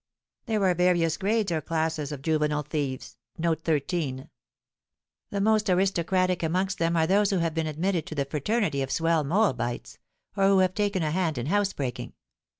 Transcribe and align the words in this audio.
"There 0.47 0.63
are 0.65 0.73
various 0.73 1.15
grades, 1.15 1.51
or 1.51 1.61
classes, 1.61 2.11
of 2.11 2.23
juvenile 2.23 2.63
thieves. 2.63 3.17
The 3.37 4.27
most 5.39 5.69
aristocratic 5.69 6.41
amongst 6.41 6.79
them 6.79 6.97
are 6.97 7.05
those 7.05 7.29
who 7.29 7.37
have 7.37 7.53
been 7.53 7.67
admitted 7.67 8.05
into 8.05 8.15
the 8.15 8.25
fraternity 8.25 8.81
of 8.81 8.89
swell 8.91 9.23
moabites, 9.23 9.99
or 10.35 10.47
who 10.47 10.57
have 10.57 10.73
taken 10.73 11.03
a 11.03 11.11
hand 11.11 11.37
in 11.37 11.45
housebreaking. 11.45 12.13